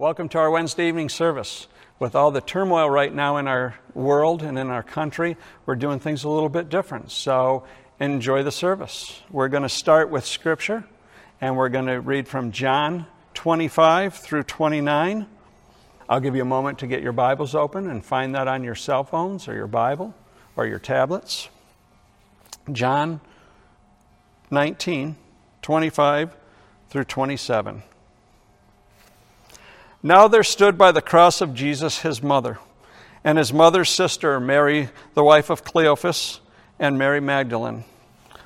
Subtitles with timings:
[0.00, 1.66] Welcome to our Wednesday evening service.
[1.98, 5.36] With all the turmoil right now in our world and in our country,
[5.66, 7.10] we're doing things a little bit different.
[7.10, 7.64] So
[7.98, 9.20] enjoy the service.
[9.28, 10.84] We're going to start with Scripture,
[11.40, 15.26] and we're going to read from John 25 through 29.
[16.08, 18.76] I'll give you a moment to get your Bibles open and find that on your
[18.76, 20.14] cell phones or your Bible
[20.54, 21.48] or your tablets.
[22.70, 23.20] John
[24.52, 25.16] 19,
[25.60, 26.36] 25
[26.88, 27.82] through 27.
[30.02, 32.58] Now there stood by the cross of Jesus his mother,
[33.24, 36.40] and his mother's sister, Mary, the wife of Cleophas,
[36.78, 37.84] and Mary Magdalene.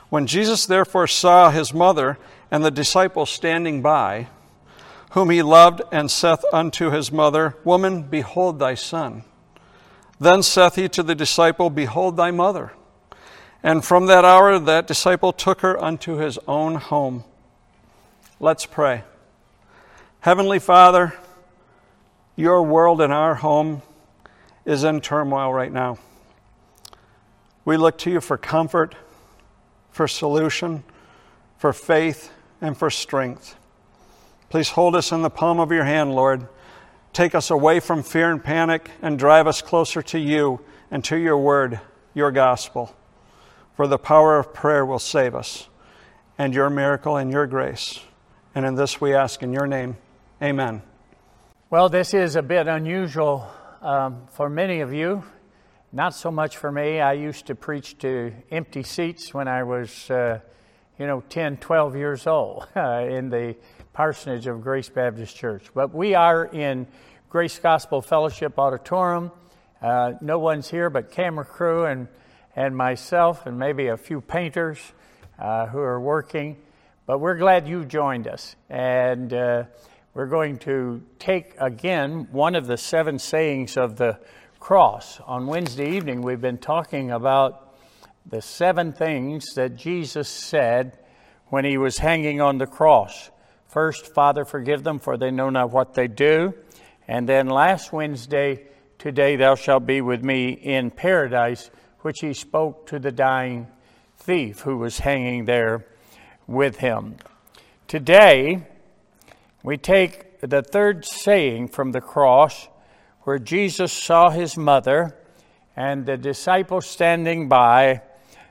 [0.09, 2.19] When Jesus therefore saw his mother
[2.51, 4.29] and the disciples standing by,
[5.13, 9.25] whom he loved, and saith unto his mother, Woman, behold thy son.
[10.19, 12.73] Then saith he to the disciple, Behold thy mother.
[13.63, 17.25] And from that hour that disciple took her unto his own home.
[18.41, 19.05] Let's pray.
[20.21, 21.15] Heavenly Father,
[22.37, 23.83] your world and our home
[24.65, 25.99] is in turmoil right now.
[27.65, 28.95] We look to you for comfort,
[29.91, 30.85] for solution,
[31.59, 33.57] for faith, and for strength.
[34.49, 36.47] Please hold us in the palm of your hand, Lord.
[37.13, 41.17] Take us away from fear and panic and drive us closer to you and to
[41.17, 41.81] your word,
[42.15, 42.95] your gospel.
[43.77, 45.69] For the power of prayer will save us,
[46.37, 48.01] and your miracle and your grace.
[48.55, 49.97] And in this we ask in your name.
[50.43, 50.83] Amen.
[51.73, 53.49] Well, this is a bit unusual
[53.81, 55.25] um, for many of you.
[55.91, 57.01] Not so much for me.
[57.01, 60.41] I used to preach to empty seats when I was, uh,
[60.99, 63.57] you know, 10, 12 years old uh, in the
[63.95, 65.65] parsonage of Grace Baptist Church.
[65.75, 66.87] But we are in
[67.31, 69.33] Grace Gospel Fellowship Auditorium.
[69.81, 72.07] Uh, no one's here but camera crew and,
[72.55, 74.79] and myself, and maybe a few painters
[75.39, 76.59] uh, who are working.
[77.07, 78.57] But we're glad you joined us.
[78.69, 79.65] And uh,
[80.15, 84.19] we're going to take again one of the seven sayings of the
[84.61, 85.19] cross.
[85.27, 87.75] On Wednesday evening, we've been talking about
[88.27, 90.99] the seven things that Jesus said
[91.49, 93.31] when he was hanging on the cross.
[93.69, 96.53] First, Father, forgive them, for they know not what they do.
[97.09, 98.67] And then last Wednesday,
[98.99, 101.71] today thou shalt be with me in paradise,
[102.01, 103.67] which he spoke to the dying
[104.19, 105.87] thief who was hanging there
[106.47, 107.17] with him.
[107.89, 108.67] Today,
[109.63, 112.69] we take the third saying from the cross
[113.23, 115.17] where Jesus saw his mother
[115.77, 118.03] and the disciples standing by,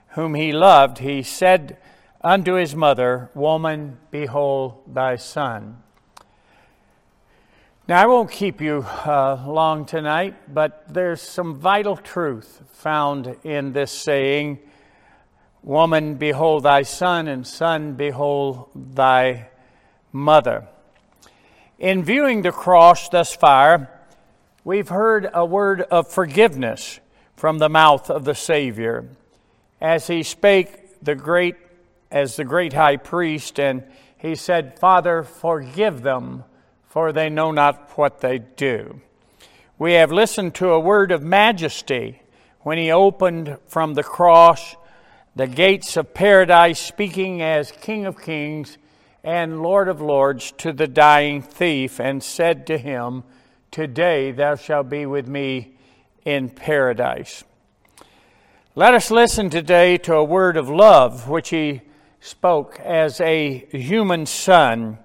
[0.10, 1.78] whom he loved, he said
[2.22, 5.84] unto his mother, Woman, behold thy son.
[7.88, 13.74] Now, I won't keep you uh, long tonight, but there's some vital truth found in
[13.74, 14.60] this saying
[15.64, 19.50] Woman, behold thy son, and son, behold thy
[20.12, 20.68] mother.
[21.82, 23.90] In viewing the cross thus far,
[24.64, 27.00] we've heard a word of forgiveness
[27.36, 29.06] from the mouth of the Savior
[29.82, 31.56] as he spake the great
[32.12, 33.84] as the great high priest and
[34.16, 36.44] he said, "Father, forgive them,
[36.88, 39.02] for they know not what they do."
[39.80, 42.22] We have listened to a word of majesty
[42.60, 44.76] when he opened from the cross
[45.36, 48.78] the gates of paradise speaking as King of Kings
[49.24, 53.24] and Lord of Lords to the dying thief and said to him,
[53.70, 55.76] Today thou shalt be with me
[56.26, 57.44] in paradise.
[58.76, 61.82] Let us listen today to a word of love which he
[62.20, 64.98] spoke as a human son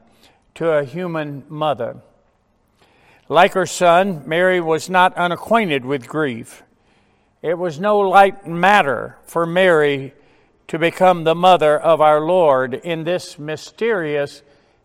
[0.55, 1.97] to a human mother.
[3.29, 6.63] Like her son, Mary was not unacquainted with grief.
[7.43, 10.15] It was no light matter for Mary
[10.69, 14.43] to become the mother of our Lord in this mysterious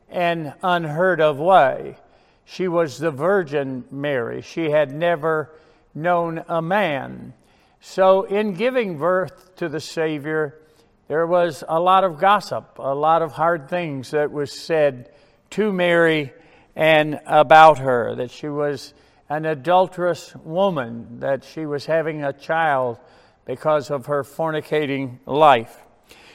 [0.10, 1.98] and unheard of way.
[2.46, 4.42] She was the Virgin Mary.
[4.42, 5.52] She had never
[5.96, 7.34] known a man.
[7.80, 10.60] So, in giving birth to the Savior,
[11.08, 15.10] there was a lot of gossip, a lot of hard things that was said
[15.52, 16.32] to Mary
[16.76, 18.94] and about her that she was
[19.30, 23.00] an adulterous woman, that she was having a child
[23.46, 25.84] because of her fornicating life.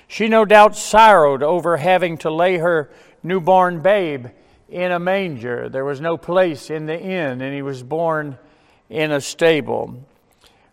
[0.08, 2.90] She no doubt sorrowed over having to lay her
[3.22, 4.26] newborn babe
[4.68, 5.68] in a manger.
[5.68, 8.38] There was no place in the inn, and he was born
[8.88, 10.04] in a stable.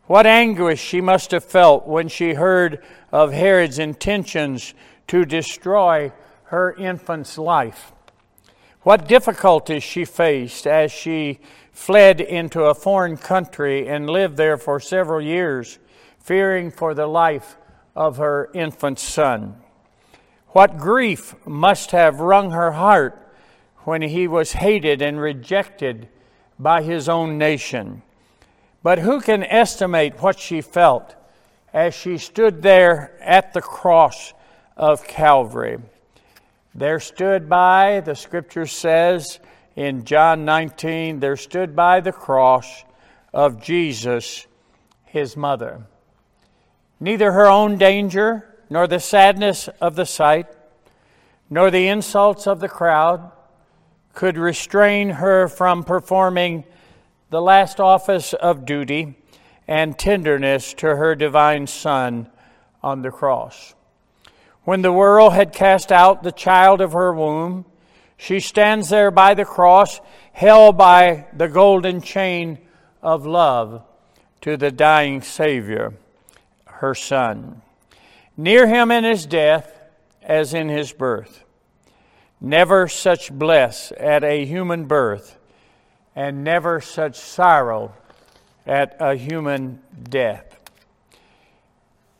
[0.05, 4.73] What anguish she must have felt when she heard of Herod's intentions
[5.07, 6.11] to destroy
[6.45, 7.93] her infant's life.
[8.81, 11.39] What difficulties she faced as she
[11.71, 15.79] fled into a foreign country and lived there for several years
[16.23, 17.57] fearing for the life
[17.95, 19.55] of her infant son.
[20.47, 23.19] What grief must have wrung her heart
[23.79, 26.07] when he was hated and rejected
[26.57, 28.01] by his own nation.
[28.81, 31.15] But who can estimate what she felt
[31.73, 34.33] as she stood there at the cross
[34.77, 35.79] of Calvary?
[36.73, 39.39] There stood by, the scripture says
[39.75, 42.85] in John 19, there stood by the cross
[43.33, 44.47] of Jesus
[45.05, 45.83] his mother.
[47.03, 50.47] Neither her own danger, nor the sadness of the sight,
[51.49, 53.29] nor the insults of the crowd
[54.13, 56.63] could restrain her from performing
[57.29, 59.15] the last office of duty
[59.67, 62.29] and tenderness to her divine Son
[62.81, 63.75] on the cross.
[64.63, 67.65] When the world had cast out the child of her womb,
[68.15, 69.99] she stands there by the cross,
[70.31, 72.59] held by the golden chain
[73.01, 73.83] of love
[74.39, 75.95] to the dying Savior,
[76.83, 77.61] her Son.
[78.35, 79.79] Near him in his death
[80.21, 81.45] as in his birth.
[82.41, 85.37] Never such bliss at a human birth,
[86.13, 87.93] and never such sorrow
[88.65, 90.59] at a human death.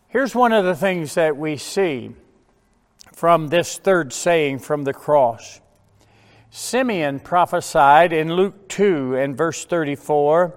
[0.08, 2.12] Here's one of the things that we see
[3.12, 5.60] from this third saying from the cross.
[6.52, 10.56] Simeon prophesied in Luke 2 and verse 34.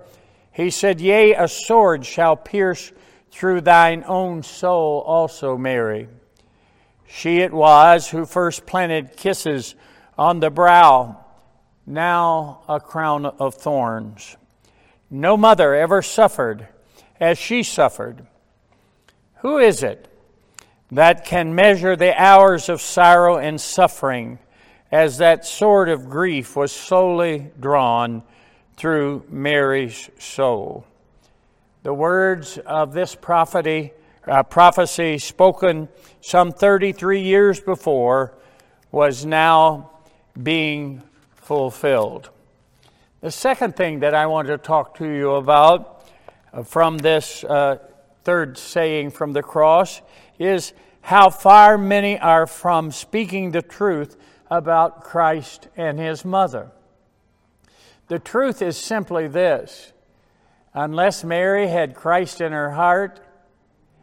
[0.52, 2.92] He said, Yea, a sword shall pierce
[3.36, 6.08] through thine own soul also, Mary.
[7.06, 9.74] She it was who first planted kisses
[10.16, 11.22] on the brow,
[11.84, 14.38] now a crown of thorns.
[15.10, 16.66] No mother ever suffered
[17.20, 18.26] as she suffered.
[19.40, 20.08] Who is it
[20.90, 24.38] that can measure the hours of sorrow and suffering
[24.90, 28.22] as that sword of grief was slowly drawn
[28.78, 30.86] through Mary's soul?
[31.86, 33.92] The words of this prophecy,
[34.26, 35.88] uh, prophecy spoken
[36.20, 38.34] some 33 years before
[38.90, 39.92] was now
[40.42, 41.04] being
[41.36, 42.30] fulfilled.
[43.20, 46.04] The second thing that I want to talk to you about
[46.52, 47.78] uh, from this uh,
[48.24, 50.02] third saying from the cross
[50.40, 50.72] is
[51.02, 54.16] how far many are from speaking the truth
[54.50, 56.72] about Christ and his mother.
[58.08, 59.92] The truth is simply this
[60.76, 63.18] unless Mary had Christ in her heart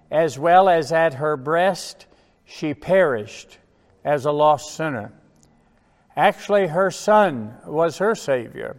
[0.10, 2.08] as well as at her breast,
[2.46, 3.60] she perished
[4.04, 5.14] as a lost sinner.
[6.16, 8.78] Actually, her son was her Savior.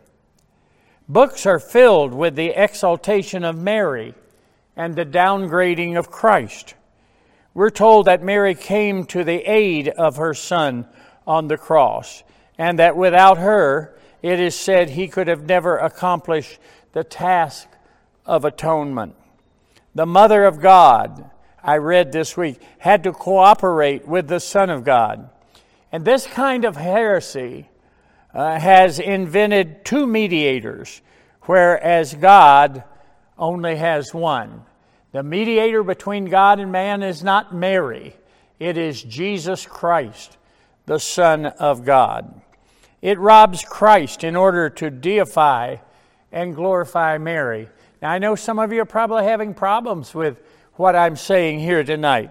[1.08, 4.14] Books are filled with the exaltation of Mary
[4.76, 6.74] and the downgrading of Christ.
[7.52, 10.88] We're told that Mary came to the aid of her son
[11.26, 12.24] on the cross,
[12.58, 16.58] and that without her, it is said he could have never accomplished
[16.92, 17.68] the task
[18.26, 19.14] of atonement.
[19.94, 21.30] The Mother of God,
[21.62, 25.30] I read this week, had to cooperate with the Son of God.
[25.92, 27.68] And this kind of heresy
[28.32, 31.00] uh, has invented two mediators,
[31.42, 32.82] whereas God
[33.38, 34.62] only has one.
[35.12, 38.16] The mediator between God and man is not Mary,
[38.58, 40.36] it is Jesus Christ,
[40.86, 42.40] the Son of God.
[43.00, 45.76] It robs Christ in order to deify
[46.32, 47.68] and glorify Mary.
[48.04, 50.42] Now, I know some of you are probably having problems with
[50.74, 52.30] what I'm saying here tonight.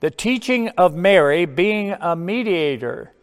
[0.00, 3.14] The teaching of Mary, being a mediator,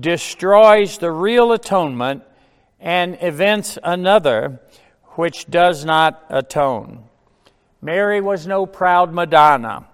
[0.00, 2.22] destroys the real atonement
[2.80, 4.62] and events another
[5.16, 7.04] which does not atone.
[7.82, 9.86] Mary was no proud Madonna.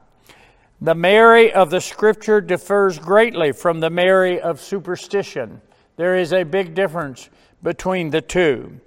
[0.81, 5.61] The Mary of the Scripture differs greatly from the Mary of superstition.
[5.97, 7.31] There is a big difference
[7.65, 8.81] between the two.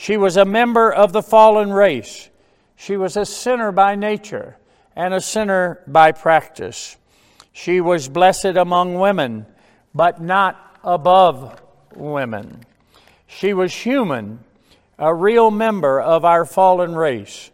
[0.00, 2.30] She was a member of the fallen race.
[2.74, 4.56] She was a sinner by nature
[4.96, 6.96] and a sinner by practice.
[7.52, 9.44] She was blessed among women,
[9.94, 11.60] but not above
[11.94, 12.64] women.
[13.26, 14.40] She was human,
[14.98, 17.50] a real member of our fallen race,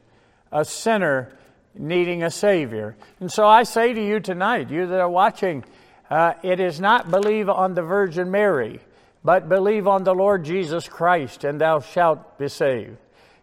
[0.53, 1.37] a sinner
[1.75, 2.95] needing a Savior.
[3.19, 5.65] And so I say to you tonight, you that are watching,
[6.09, 8.79] uh, it is not believe on the Virgin Mary,
[9.27, 12.97] but believe on the Lord Jesus Christ, and thou shalt be saved.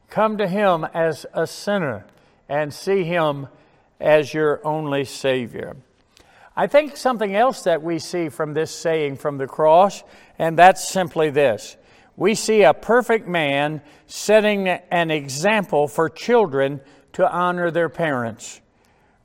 [0.09, 2.05] Come to Him as a sinner
[2.47, 3.49] and see Him
[3.99, 5.75] as your only Savior.
[6.55, 10.05] I think something else that we see from this saying from the cross,
[10.39, 11.75] and that's simply this.
[12.15, 16.79] We see a perfect man setting an example for children
[17.13, 18.61] to honor their parents.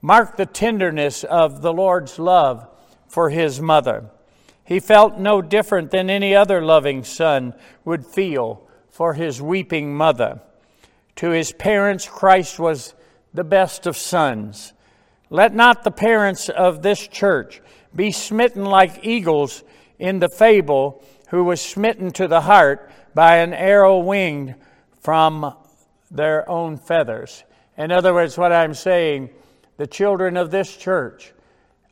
[0.02, 2.66] Mark the tenderness of the Lord's love
[3.06, 4.10] for his mother.
[4.68, 7.54] He felt no different than any other loving son
[7.86, 10.42] would feel for his weeping mother.
[11.16, 12.92] To his parents, Christ was
[13.32, 14.74] the best of sons.
[15.30, 17.62] Let not the parents of this church
[17.96, 19.64] be smitten like eagles
[19.98, 24.54] in the fable who was smitten to the heart by an arrow winged
[25.00, 25.56] from
[26.10, 27.42] their own feathers.
[27.78, 29.30] In other words, what I'm saying,
[29.78, 31.32] the children of this church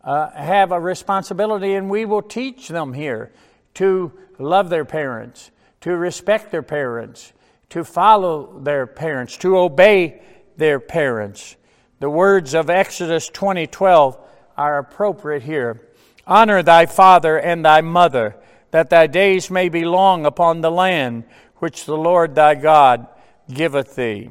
[0.07, 3.33] uh, have a responsibility, and we will teach them here
[3.75, 7.33] to love their parents, to respect their parents,
[7.69, 10.23] to follow their parents, to obey
[10.57, 11.57] their parents.
[11.99, 14.17] The words of Exodus 20:12
[14.57, 15.83] are appropriate here.
[16.27, 18.37] Honor thy father and thy mother,
[18.71, 21.25] that thy days may be long upon the land
[21.57, 23.07] which the Lord thy God
[23.53, 24.31] giveth thee.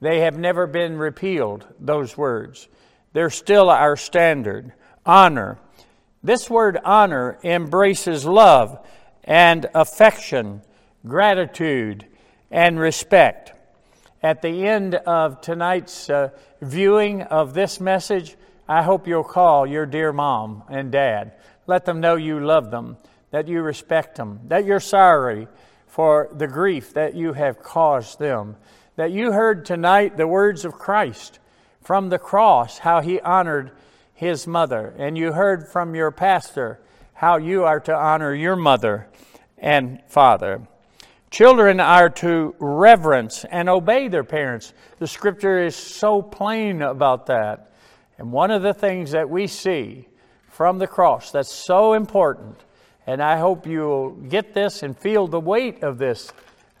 [0.00, 2.68] They have never been repealed, those words.
[3.12, 4.72] They're still our standard.
[5.06, 5.58] Honor.
[6.22, 8.84] This word honor embraces love
[9.22, 10.62] and affection,
[11.06, 12.06] gratitude,
[12.50, 13.52] and respect.
[14.22, 18.36] At the end of tonight's uh, viewing of this message,
[18.68, 21.34] I hope you'll call your dear mom and dad.
[21.68, 22.96] Let them know you love them,
[23.30, 25.46] that you respect them, that you're sorry
[25.86, 28.56] for the grief that you have caused them,
[28.96, 31.38] that you heard tonight the words of Christ
[31.80, 33.70] from the cross, how he honored
[34.16, 36.80] his mother, and you heard from your pastor
[37.12, 39.06] how you are to honor your mother
[39.58, 40.66] and father.
[41.30, 44.72] Children are to reverence and obey their parents.
[44.98, 47.72] The scripture is so plain about that.
[48.16, 50.08] And one of the things that we see
[50.48, 52.56] from the cross that's so important,
[53.06, 56.32] and I hope you'll get this and feel the weight of this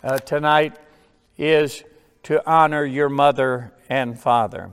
[0.02, 0.78] uh, tonight,
[1.36, 1.84] is
[2.22, 4.70] to honor your mother and father.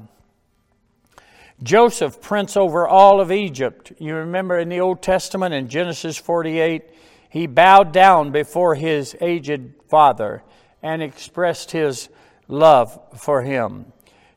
[1.62, 6.84] Joseph, prince over all of Egypt, you remember in the Old Testament in Genesis 48,
[7.30, 10.44] he bowed down before his aged father
[10.82, 12.10] and expressed his
[12.48, 13.86] love for him.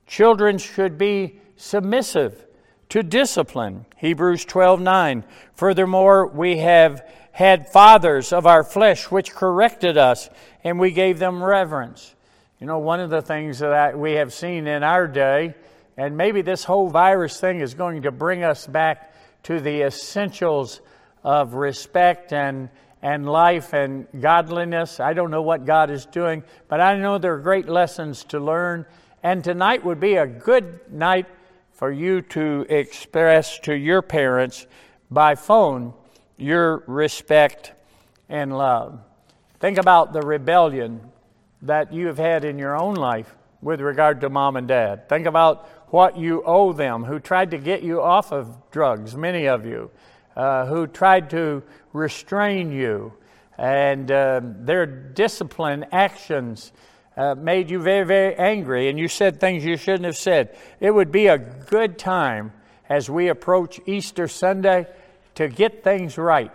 [0.06, 2.46] Children should be submissive
[2.88, 3.86] to discipline.
[3.96, 5.24] Hebrews 12:9.
[5.54, 10.30] Furthermore, we have had fathers of our flesh which corrected us,
[10.62, 12.14] and we gave them reverence.
[12.60, 15.54] You know, one of the things that we have seen in our day,
[15.96, 20.80] and maybe this whole virus thing is going to bring us back to the essentials
[21.22, 22.68] of respect and
[23.02, 25.00] and life and godliness.
[25.00, 28.40] I don't know what God is doing, but I know there are great lessons to
[28.40, 28.86] learn.
[29.22, 31.26] And tonight would be a good night
[31.72, 34.66] for you to express to your parents
[35.10, 35.94] by phone
[36.36, 37.72] your respect
[38.28, 38.98] and love.
[39.60, 41.00] Think about the rebellion
[41.62, 45.08] that you have had in your own life with regard to mom and dad.
[45.08, 49.46] Think about what you owe them who tried to get you off of drugs, many
[49.46, 49.90] of you
[50.36, 51.62] uh, who tried to
[51.92, 53.12] restrain you,
[53.56, 56.72] and uh, their discipline actions
[57.16, 60.54] uh, made you very, very angry, and you said things you shouldn't have said.
[60.80, 62.52] It would be a good time
[62.88, 64.86] as we approach Easter Sunday
[65.36, 66.52] to get things right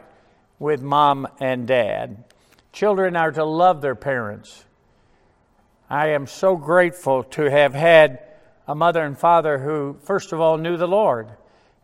[0.59, 2.23] with mom and dad.
[2.71, 4.63] Children are to love their parents.
[5.89, 8.19] I am so grateful to have had
[8.67, 11.29] a mother and father who, first of all, knew the Lord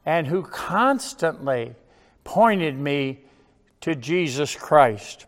[0.05, 1.75] and who constantly
[2.23, 3.19] pointed me
[3.81, 5.25] to Jesus Christ.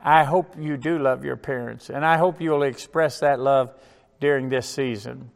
[0.00, 3.72] I hope you do love your parents, and I hope you'll express that love
[4.20, 5.30] during this season.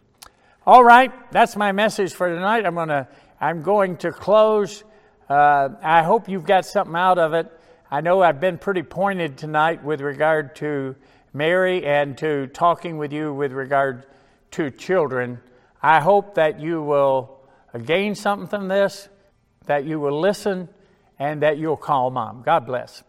[0.66, 2.66] All right, that's my message for tonight.
[2.66, 3.08] I'm gonna
[3.40, 4.84] I'm going to close.
[5.28, 7.50] Uh, I hope you've got something out of it.
[7.90, 10.94] I know I've been pretty pointed tonight with regard to
[11.32, 14.06] Mary and to talking with you with regard
[14.52, 15.40] to children.
[15.82, 17.40] I hope that you will
[17.84, 19.08] gain something from this
[19.66, 20.68] that you will listen
[21.18, 22.42] and that you'll call mom.
[22.42, 23.02] God bless.